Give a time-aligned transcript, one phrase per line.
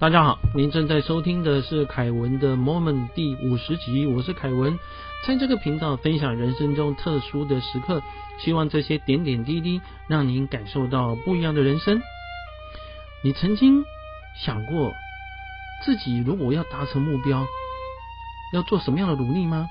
[0.00, 4.78] 大家好，您正在收听的是凯文的 Moment 第五十集，我是凯文，
[5.26, 8.00] 在这个频道分享人生中特殊的时刻，
[8.38, 12.00] 希望这些点点滴滴让您感受到不一样的人生。
[13.24, 13.82] 你曾经
[14.36, 14.92] 想过
[15.84, 17.44] 自己如果要达成目标，
[18.54, 19.66] 要做什么样的努力吗？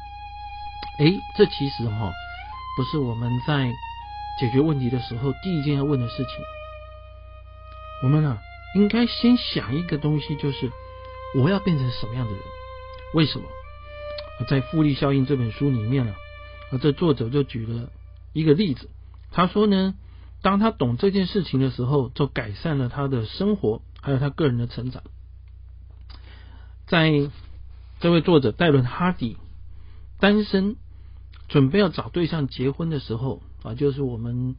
[1.00, 2.12] 诶，这其实哈
[2.76, 3.72] 不是我们在
[4.42, 6.44] 解决问题的时候第一件要问的事情。
[8.04, 8.38] 我们啊。
[8.76, 10.72] 应该先想一个东西，就是
[11.36, 12.42] 我要变成什么样的人？
[13.14, 13.46] 为什么？
[14.48, 16.14] 在《复利效应》这本书里面呢
[16.72, 17.90] 啊，这作者就举了
[18.34, 18.90] 一个例子。
[19.32, 19.96] 他说呢，
[20.42, 25.04] 当他懂这件事情的时候，就改善了他的生活，还有他个人的成长。
[26.86, 27.12] 在
[28.00, 29.38] 这位作者戴伦哈迪
[30.20, 30.76] 单身，
[31.48, 34.56] 准备要找对象结婚的时候啊，就是我们。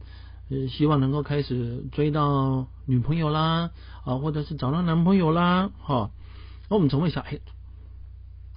[0.69, 3.71] 希望能够开始追到女朋友啦，
[4.03, 6.11] 啊，或者是找到男朋友啦，哈。
[6.69, 7.39] 那我们总会想，哎，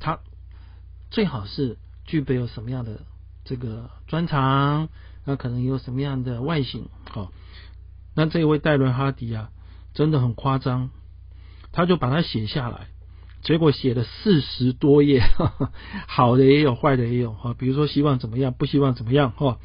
[0.01, 0.21] 他
[1.11, 3.03] 最好是具备有什么样的
[3.45, 4.89] 这个专长？
[5.25, 6.89] 那可能有什么样的外形？
[7.11, 7.31] 好，
[8.15, 9.51] 那这位戴伦哈迪啊，
[9.95, 10.91] 真的很夸张，
[11.73, 12.89] 他就把它写下来，
[13.43, 15.23] 结果写了四十多页，
[16.07, 17.55] 好的也有，坏的也有，哈。
[17.55, 19.59] 比如说希望怎么样，不希望怎么样，哈。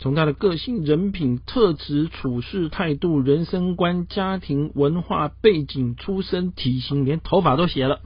[0.00, 8.00] 从他的个性、人品、特质、处事态度、人生观、家庭文化背景、出身、体型，连头发都写了，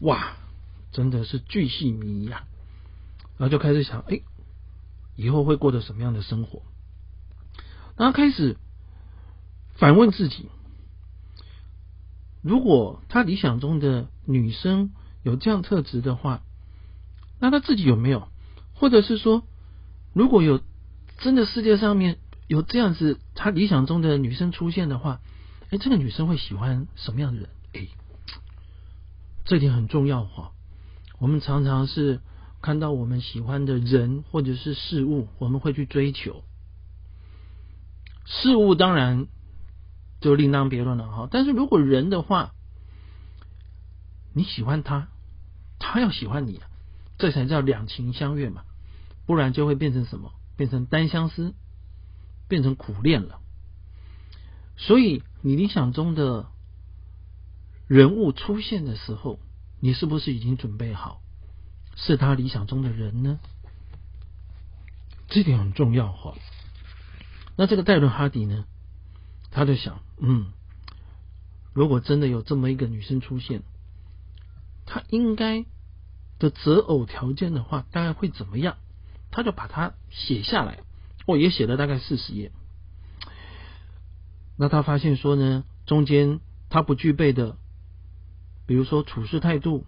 [0.00, 0.36] 哇，
[0.90, 2.42] 真的是巨细靡遗啊！
[3.38, 4.22] 然后就开始想，哎，
[5.14, 6.62] 以后会过着什么样的生活？
[7.96, 8.56] 然后开始
[9.76, 10.48] 反问自己：
[12.42, 14.90] 如果他理想中的女生
[15.22, 16.42] 有这样特质的话，
[17.38, 18.26] 那他自己有没有？
[18.74, 19.44] 或者是说？
[20.14, 20.60] 如果有
[21.18, 25.20] 真的世界上面有这样子他理想中的女生出现的话，
[25.70, 27.50] 哎，这个女生会喜欢什么样的人？
[27.72, 27.88] 哎，
[29.44, 30.52] 这点很重要哈。
[31.18, 32.20] 我们常常是
[32.62, 36.44] 看到我们喜欢的人或者是事物，我们会去追求。
[38.24, 39.26] 事物当然
[40.20, 41.28] 就另当别论了哈。
[41.30, 42.54] 但是如果人的话，
[44.32, 45.08] 你喜欢他，
[45.78, 46.60] 他要喜欢你，
[47.18, 48.62] 这才叫两情相悦嘛。
[49.26, 50.32] 不然就会变成什么？
[50.56, 51.54] 变成单相思，
[52.46, 53.40] 变成苦恋了。
[54.76, 56.46] 所以，你理想中的
[57.88, 59.40] 人物出现的时候，
[59.80, 61.20] 你是不是已经准备好
[61.96, 63.40] 是他理想中的人呢？
[65.28, 66.34] 这点很重要哈。
[67.56, 68.64] 那这个戴伦哈迪呢？
[69.50, 70.52] 他就想，嗯，
[71.72, 73.62] 如果真的有这么一个女生出现，
[74.86, 75.64] 她应该
[76.38, 78.76] 的择偶条件的话，大概会怎么样？
[79.34, 80.78] 他就把它写下来，
[81.26, 82.52] 哦，也写了大概四十页。
[84.56, 86.38] 那他发现说呢，中间
[86.70, 87.56] 他不具备的，
[88.68, 89.84] 比如说处事态度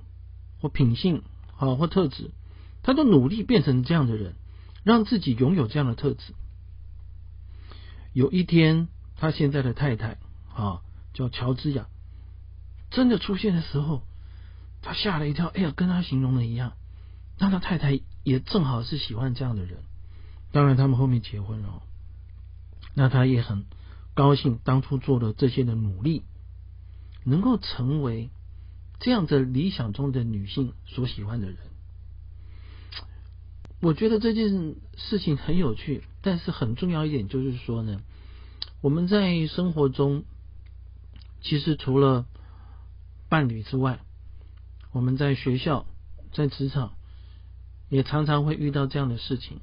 [0.60, 1.22] 或品性
[1.58, 2.32] 啊或特质，
[2.82, 4.34] 他都努力变成这样的人，
[4.82, 6.34] 让自己拥有这样的特质。
[8.12, 10.18] 有一天，他现在的太太
[10.52, 10.82] 啊
[11.14, 11.86] 叫乔治亚，
[12.90, 14.02] 真的出现的时候，
[14.82, 16.72] 他吓了一跳，哎呀，跟他形容的一样。
[17.38, 18.00] 那他太太。
[18.26, 19.84] 也正好是喜欢这样的人，
[20.50, 21.80] 当然他们后面结婚了，
[22.92, 23.66] 那他也很
[24.14, 26.24] 高兴当初做的这些的努力，
[27.22, 28.30] 能够成为
[28.98, 31.56] 这样的理想中的女性所喜欢的人。
[33.80, 38.02] 我觉得这件事情很有趣，但是很重要一点就是说呢，
[38.80, 40.24] 我们在生活中
[41.42, 42.26] 其实除了
[43.28, 44.00] 伴侣之外，
[44.90, 45.86] 我们在学校、
[46.32, 46.95] 在职场。
[47.88, 49.60] 也常常会遇到这样的事情，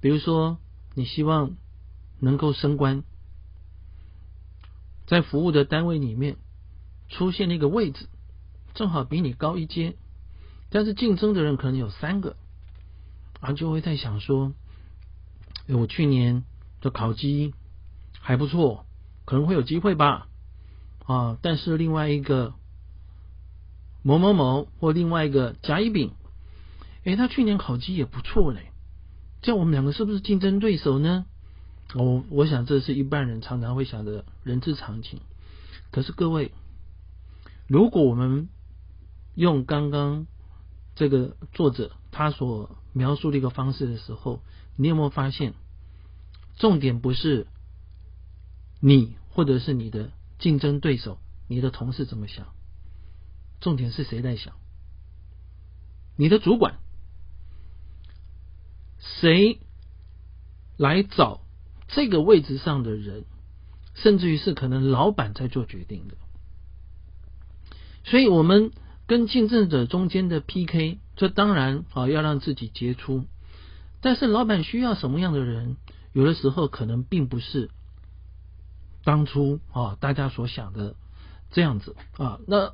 [0.00, 0.58] 比如说，
[0.94, 1.56] 你希望
[2.18, 3.04] 能够升官，
[5.06, 6.38] 在服务的单位里面
[7.10, 8.08] 出现了一个位置，
[8.72, 9.96] 正好比你高一阶，
[10.70, 12.36] 但是竞争的人可能有三个，
[13.40, 14.54] 啊，就会在想说，
[15.68, 16.42] 我去年
[16.80, 17.52] 的考绩
[18.18, 18.86] 还不错，
[19.26, 20.26] 可能会有机会吧，
[21.04, 22.54] 啊，但是另外一个
[24.02, 26.12] 某某某或另外一个甲乙丙。
[27.04, 28.70] 哎，他去年考级也不错嘞，
[29.40, 31.26] 这样我们两个是不是竞争对手呢？
[31.94, 35.20] 我我想这是一般人常常会想的人之常情。
[35.90, 36.52] 可是各位，
[37.66, 38.48] 如果我们
[39.34, 40.26] 用刚刚
[40.94, 44.40] 这个作者他所描述的一个方式的时候，
[44.76, 45.54] 你有没有发现，
[46.56, 47.48] 重点不是
[48.80, 52.46] 你或者是你的竞争对手、你的同事怎么想，
[53.60, 54.54] 重点是谁在想？
[56.16, 56.78] 你的主管。
[59.20, 59.58] 谁
[60.76, 61.40] 来找
[61.88, 63.24] 这个位置上的人，
[63.94, 66.14] 甚至于是可能老板在做决定的，
[68.04, 68.70] 所以我们
[69.06, 73.26] 跟竞争者中间的 PK，这当然啊要让自己杰出。
[74.00, 75.76] 但是老板需要什么样的人？
[76.12, 77.70] 有的时候可能并不是
[79.02, 80.94] 当初啊大家所想的
[81.50, 82.38] 这样子啊。
[82.46, 82.72] 那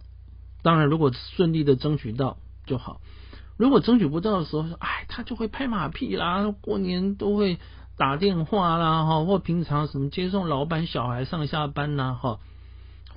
[0.63, 3.01] 当然，如果顺利的争取到就好。
[3.59, 7.59] 如果争取不到的时候，哎，他就会拍马屁啦，过年都会
[7.97, 12.39] 打电话啦，哈，或平常什么接送老板小孩上下班呐，哈，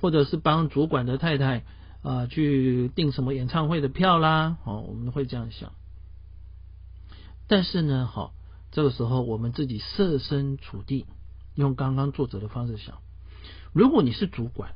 [0.00, 1.62] 或者是帮主管的太太
[2.02, 5.70] 啊去订什么演唱会的票啦，哦，我们会这样想。
[7.46, 8.34] 但是呢，好，
[8.72, 11.06] 这个时候我们自己设身处地，
[11.54, 12.98] 用刚刚作者的方式想，
[13.72, 14.72] 如果你是主管，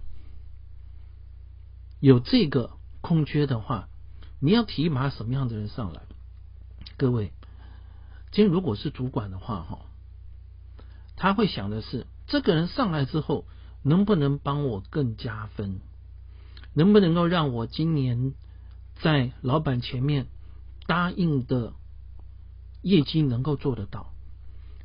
[1.98, 2.70] 有这个
[3.00, 3.88] 空缺的话。
[4.38, 6.02] 你要提拔什么样的人上来？
[6.96, 7.32] 各位，
[8.32, 9.78] 今天如果是主管的话，哈，
[11.16, 13.46] 他会想的是，这个人上来之后，
[13.82, 15.80] 能不能帮我更加分？
[16.74, 18.34] 能不能够让我今年
[19.00, 20.26] 在老板前面
[20.86, 21.72] 答应的
[22.82, 24.12] 业绩能够做得到？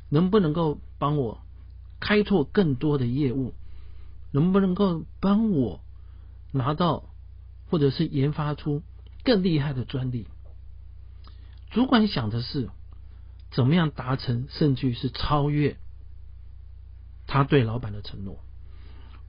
[0.08, 1.42] 能不能够帮我
[2.00, 3.52] 开拓更多的业务？
[4.30, 5.80] 能不能够帮我
[6.52, 7.04] 拿到
[7.70, 8.82] 或者是研发出？
[9.24, 10.26] 更厉害的专利，
[11.70, 12.70] 主管想的是
[13.52, 15.76] 怎么样达成，甚至于是超越
[17.26, 18.40] 他对老板的承诺。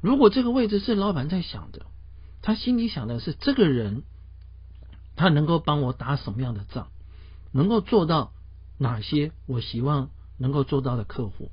[0.02, 1.86] 如果这个位置是老板在想的，
[2.42, 4.04] 他心里想的是这个人
[5.16, 6.92] 他能够帮我打什么样的仗，
[7.52, 8.34] 能够做到
[8.78, 11.52] 哪些我希望能够做到的客户。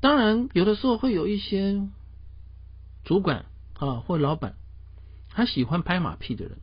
[0.00, 1.88] 当然，有的时候会有一些
[3.02, 4.54] 主管啊或老板。
[5.38, 6.58] 他喜欢拍马屁的人，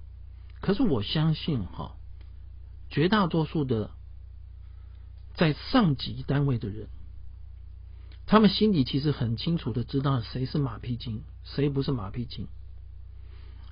[0.59, 1.95] 可是我相信哈，
[2.89, 3.91] 绝大多数的
[5.33, 6.89] 在上级单位的人，
[8.25, 12.49] 他们心里其实很清楚的知道谁是马屁精，谁不是马屁精。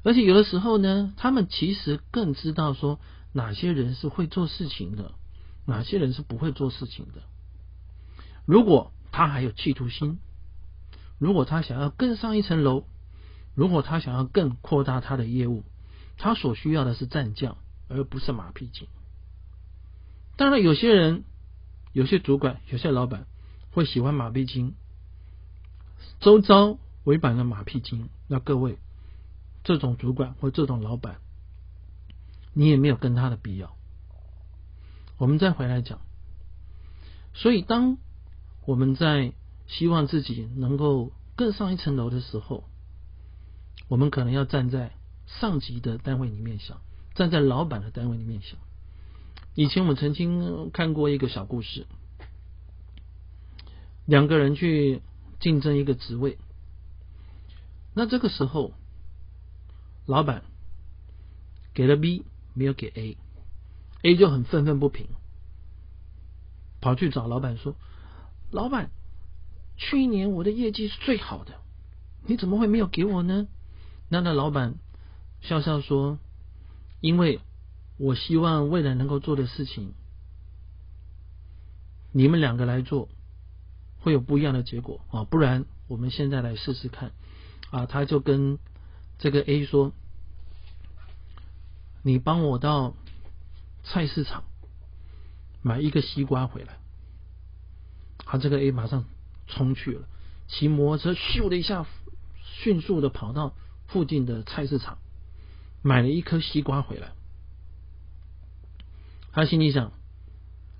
[0.03, 3.01] 而且有的时候呢，他们其实更知道说
[3.33, 5.15] 哪些人是会做事情的，
[5.65, 7.23] 哪些人是不会做事情的。
[8.45, 10.19] 如果他还有企图心，
[11.19, 12.85] 如果他想要更上一层楼。
[13.55, 15.63] 如果他想要更扩大他的业务，
[16.17, 17.57] 他所需要的是战将，
[17.87, 18.87] 而不是马屁精。
[20.35, 21.23] 当然，有些人、
[21.91, 23.27] 有些主管、有些老板
[23.71, 24.73] 会喜欢马屁精，
[26.19, 28.09] 周遭围满了马屁精。
[28.27, 28.79] 那各位，
[29.63, 31.17] 这种主管或这种老板，
[32.53, 33.75] 你也没有跟他的必要。
[35.17, 36.01] 我们再回来讲，
[37.33, 37.97] 所以当
[38.65, 39.33] 我们在
[39.67, 42.63] 希望自己能够更上一层楼的时候，
[43.87, 44.91] 我们可能要站在
[45.25, 46.81] 上级的单位里面想，
[47.15, 48.57] 站在老板的单位里面想。
[49.55, 51.85] 以前我们曾经看过一个小故事，
[54.05, 55.01] 两个人去
[55.39, 56.37] 竞争一个职位，
[57.93, 58.73] 那这个时候，
[60.07, 60.43] 老板
[61.73, 62.25] 给了 B，
[62.55, 65.07] 没有给 A，A 就很愤愤不平，
[66.81, 67.75] 跑去找老板说
[68.49, 68.89] ：“老板，
[69.77, 71.61] 去年我的业绩是最好的，
[72.25, 73.47] 你怎么会没有给我呢？”
[74.09, 74.75] 那那老板
[75.41, 76.19] 笑笑说
[77.01, 77.39] ：“因为
[77.97, 79.93] 我希望未来能够做的事情，
[82.11, 83.09] 你们两个来做，
[83.99, 85.23] 会有不一样的结果啊！
[85.23, 87.11] 不然我们现在来试试看
[87.71, 88.59] 啊！”他就跟
[89.17, 89.93] 这个 A 说
[92.03, 92.93] ：“你帮我到
[93.83, 94.43] 菜市场
[95.61, 96.77] 买一个西瓜回来。”
[98.25, 99.05] 他，这个 A 马上
[99.47, 100.07] 冲去了，
[100.47, 101.85] 骑摩托车咻的一下，
[102.43, 103.55] 迅速的跑到。
[103.93, 104.97] 附近的菜市场
[105.83, 107.11] 买了一颗西瓜回来，
[109.31, 109.91] 他心里想：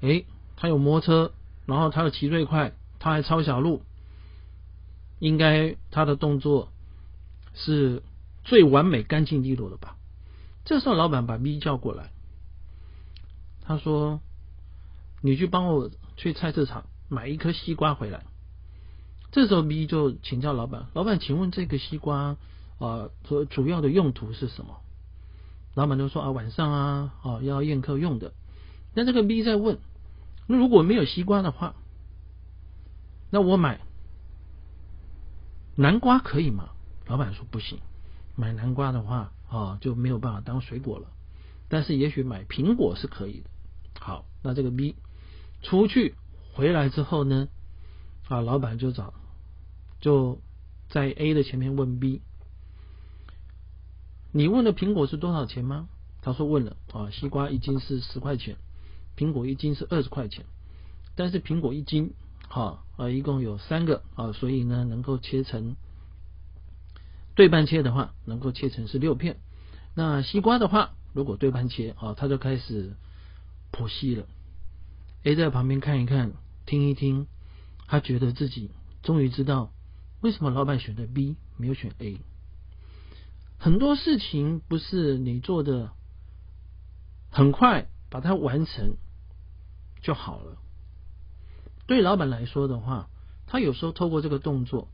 [0.01, 1.34] 哎，他有摩托车，
[1.67, 3.84] 然后他又骑最快，他还抄小路，
[5.20, 6.72] 应该他的动作
[7.53, 8.01] 是
[8.43, 9.96] 最完美、干净利落的吧？
[10.65, 12.10] 这时候，老板把 B 叫过来，
[13.62, 14.22] 他说
[15.22, 18.25] ：“你去帮我去菜市场买一颗西瓜回来。”
[19.32, 22.38] 这时候，B 就请教老板：“老板，请问这个西瓜？”
[22.84, 24.82] 啊，主主要的用途是什么？
[25.74, 28.34] 老板就说啊，晚上啊，啊要宴客用的。
[28.94, 29.80] 那这个 B 在问，
[30.48, 31.75] 那如果没有西瓜的话，
[33.32, 33.80] 那我买
[35.75, 36.72] 南瓜可以吗？
[37.08, 37.80] 老板说不行，
[38.36, 41.08] 买南瓜的话啊就没有办法当水果了。
[41.70, 43.50] 但是也许买苹果是可以的。
[44.00, 44.96] 好，那这个 B
[45.62, 46.16] 出去
[46.54, 47.48] 回来之后呢，
[48.28, 49.13] 啊，老板就找
[50.02, 50.42] 就
[50.90, 52.22] 在 A 的前面问 B。
[54.36, 55.88] 你问的苹果是多少钱吗？
[56.24, 58.58] 他说问了啊，西瓜一斤是十块钱，
[59.16, 60.46] 苹果一斤是二十块钱，
[61.16, 62.13] 但是苹果一斤
[62.50, 65.75] 哈啊一共有三个啊，所以呢能够切成
[67.36, 69.38] 对半切的话，能够切成是六片。
[69.94, 72.96] 那西瓜的话，如果对半切啊，他就开始
[73.72, 74.25] 剖析了。
[75.22, 76.32] A 在旁边看一看，
[76.66, 77.28] 听一听，
[77.86, 78.72] 他觉得自己
[79.04, 79.72] 终于知道
[80.22, 82.18] 为什么老板选的 B 没有选 A。
[83.63, 85.91] 很多事情不是你做的
[87.29, 88.98] 很快把它完成
[90.01, 90.58] 就好了。
[91.88, 93.10] 对老板来说的话，
[93.48, 94.89] 他有时候透过这个动作，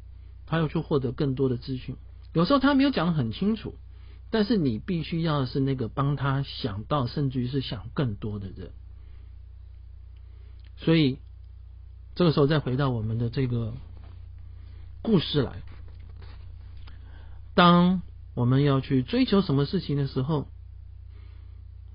[0.45, 1.95] 他要去获得更多的资讯。
[2.31, 3.73] 有时候他没有讲的很清楚，
[4.29, 8.69] 但是你必须要是那个帮他想到，甚至于是想更多的人。
[10.77, 11.17] 所以
[12.13, 13.73] 这个时候再回到我们的这个
[15.01, 15.63] 故事来，
[17.55, 18.03] 当
[18.39, 20.47] 我们要去追求什么事情的时候，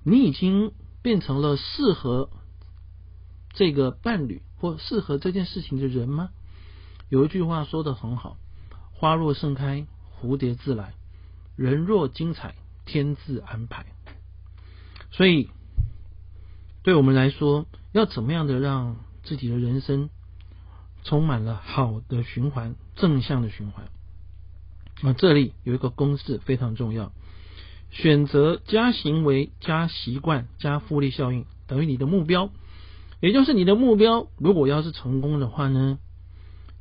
[0.03, 2.29] 你已经变成了适合
[3.55, 6.29] 这个伴侣或适合这件事情的人吗？
[7.09, 8.37] 有一句话说的很好
[8.93, 9.87] ：“花若盛开，
[10.21, 10.93] 蝴蝶自来；
[11.55, 12.53] 人若精彩，
[12.85, 13.87] 天自安排。”
[15.09, 15.49] 所以，
[16.83, 20.11] 对我们来说，要怎么样的让自己的人生
[21.01, 23.89] 充满了好的循环、正向的循环？
[25.01, 27.11] 那这里有一个公式非常重要：
[27.91, 32.49] 选择加行为加习惯加复利效应等于你的目标，
[33.19, 35.99] 也就是你的目标如果要是成功的话呢？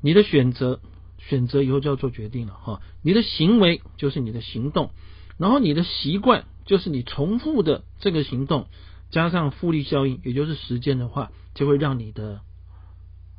[0.01, 0.81] 你的选择，
[1.19, 2.83] 选择以后就要做决定了哈。
[3.03, 4.91] 你的行为就是你的行动，
[5.39, 8.67] 然后你的习惯就是你重复的这个行动，
[9.11, 12.43] 加上复利效应，也就是时间的话，就会让你的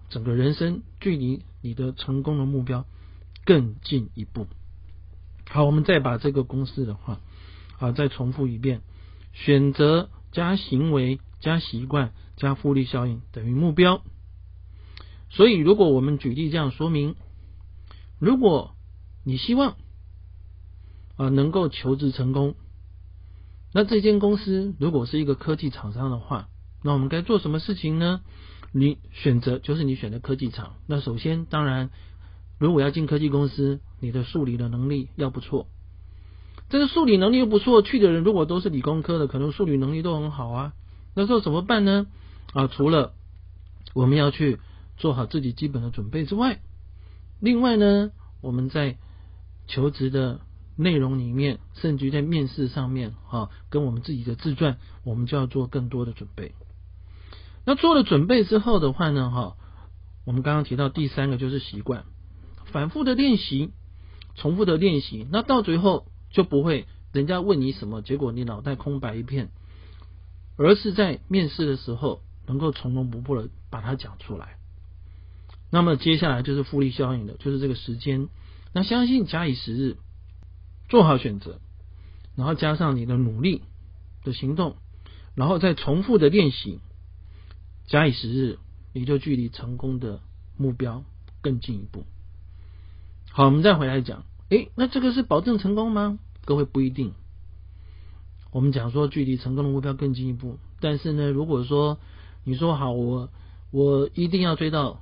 [0.10, 2.86] 整个人生距离你的成功的目标
[3.46, 4.48] 更进一步。
[5.50, 7.20] 好，我们再把这个公式的话
[7.80, 8.82] 啊再重复一遍：
[9.34, 14.02] 选择加行为加习惯加复利效应等于目标。
[15.30, 17.16] 所以，如果我们举例这样说明，
[18.20, 18.76] 如果
[19.24, 19.76] 你希望
[21.18, 22.56] 啊能够求职成功，
[23.74, 26.48] 那这间公司如果是一个科技厂商的话，
[26.84, 28.22] 那我们该做什么事情呢？
[28.72, 30.76] 你选择就是你选的科技厂。
[30.86, 31.90] 那首先，当然，
[32.58, 35.68] 如果要进科技公司，你的数理的能力要不错。
[36.70, 40.74] 这个数理能力又不错，去的人如果都是理工科的，可能数理能力都很好啊。
[41.16, 42.08] 那时候怎么办呢？
[42.54, 43.14] 啊，除了
[43.94, 44.60] 我们要去。
[44.98, 46.62] 做好自己基本的准备之外，
[47.42, 48.96] 另外呢，我们在
[49.68, 50.40] 求职的
[50.78, 56.54] 内容里面，甚至于在面试上面，哈，跟我们自己的自传，我们就要做更多的准备。
[57.66, 59.58] 那做了准备之后的话呢，哈，
[60.26, 62.06] 我们刚刚提到第三个就是习惯，
[62.72, 63.72] 反复的练习，
[64.36, 69.52] 重复的练习，那到最后就不会人家问你什么，结果你脑袋空白一片，
[70.58, 74.58] 而是在面试的时候能够从容不迫的把它讲出来。
[75.72, 78.28] 那么接下来就是复利效应的，就是这个时间。
[78.74, 79.98] 那相信假以时日，
[80.90, 81.60] 做好选择，
[82.36, 83.62] 然后加上你的努力
[84.24, 84.76] 的行动，
[85.34, 86.80] 然后再重复的练习，
[87.88, 88.60] 假以时日，
[88.94, 90.22] 你就距离成功的
[90.58, 91.04] 目标
[91.42, 92.06] 更进一步。
[93.38, 96.20] 好，我们再回来讲，诶，那这个是保证成功吗？
[96.46, 97.12] 各位不一定。
[98.50, 102.00] 我们讲说距离成功的目标更进一步，但是呢，如果说
[102.46, 103.30] 你说好，我
[103.72, 105.02] 我一定要追到。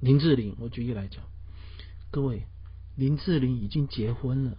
[0.00, 1.24] 林志玲，我举例来讲，
[2.10, 2.46] 各位，
[2.94, 4.56] 林志玲已经结婚了，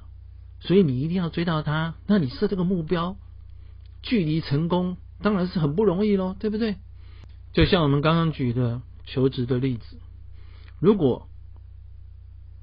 [0.60, 1.96] 所以你一定要追到她。
[2.06, 3.18] 那你设这个目标，
[4.04, 6.76] 距离成功当然是很不容易喽，对不对？
[7.54, 9.98] 就像我们刚刚举的求职的例子，
[10.80, 11.28] 如果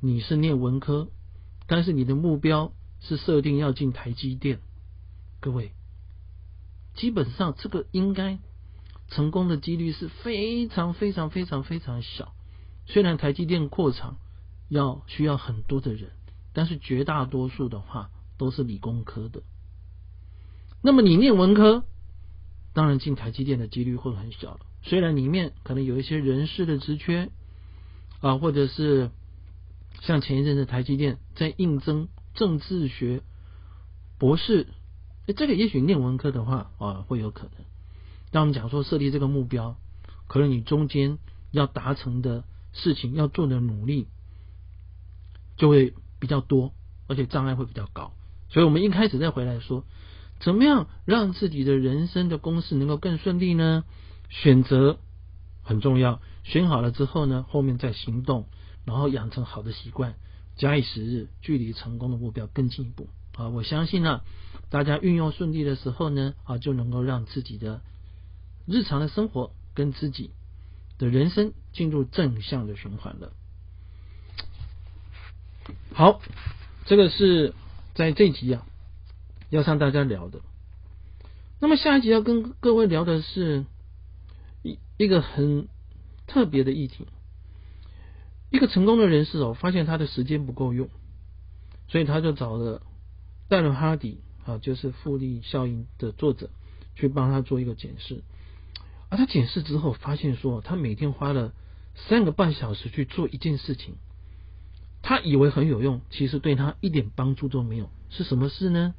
[0.05, 1.09] 你是念文科，
[1.67, 4.61] 但是你的目标是设定要进台积电，
[5.41, 5.73] 各位，
[6.95, 8.39] 基本上这个应该
[9.09, 12.35] 成功的几率是非常非常非常非常小。
[12.85, 14.19] 虽然台积电扩厂
[14.69, 16.11] 要需要很多的人，
[16.53, 19.43] 但是绝大多数的话都是理工科的。
[20.83, 21.83] 那么你念文科，
[22.75, 24.61] 当然进台积电的几率会很小了。
[24.83, 27.31] 虽然里面可能有一些人事的职缺
[28.21, 29.11] 啊，或者是
[30.01, 33.23] 像前一阵子台积电在应征政治学
[34.19, 34.67] 博士，
[35.37, 37.53] 这个也许念文科的话啊会有可能。
[38.31, 39.77] 当我们讲说设立这个目标，
[40.27, 41.19] 可能你中间
[41.51, 42.45] 要达成的。
[42.77, 44.09] 事情要做的努力
[45.57, 46.73] 就会比较多，
[47.07, 48.11] 而且障碍会比较高。
[48.49, 49.85] 所以，我们一开始再回来说，
[50.41, 53.85] 怎么样让自己的人生的公式能够更顺利呢？
[54.29, 54.99] 选择
[55.63, 58.49] 很重要，选好了之后呢，后面再行动，
[58.85, 60.15] 然后养成好的习惯，
[60.57, 63.49] 假以时日，距离成功的目标更进一步啊！
[63.49, 64.23] 我相信呢，
[64.71, 67.81] 大家运用顺利的时候呢，啊，就能够让自己的
[68.67, 70.31] 日常的生活跟自己。
[70.97, 73.33] 的人生进入正向的循环了。
[75.93, 76.21] 好，
[76.87, 77.53] 这个是
[77.97, 78.65] 在这集啊
[79.51, 80.39] 要向大家聊的。
[81.59, 83.65] 那么下一集要跟各位聊的是
[84.63, 85.67] 一一个很
[86.29, 87.09] 特别的议题。
[88.55, 90.89] 一个成功的人士哦，发现他的时间不够用，
[91.89, 92.83] 所以他就找了
[93.49, 96.51] 戴伦哈迪啊，就是复利效应的作者，
[96.95, 98.23] 去帮他做一个检视。
[99.09, 101.53] 而他检视之后，发现说他每天花了
[101.97, 103.97] 三个半小时去做一件事情，
[105.03, 107.91] 他以为很有用，其实对他一点帮助都没有。
[108.11, 108.95] 是什么事呢？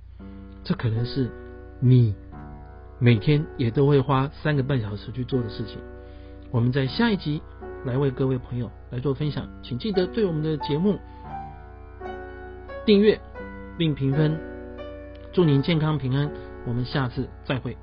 [0.66, 1.32] 这可能是
[1.80, 2.14] 你
[3.00, 5.80] 每天也都会花三个半小时去做的事情。
[6.52, 7.42] 我们在下一集。
[7.86, 11.00] 来为各位朋友来做分享，请记得对我们的节目
[12.84, 13.20] 订阅
[13.78, 14.38] 并评分，
[15.32, 16.30] 祝您健康平安，
[16.66, 17.78] 我们下次再会。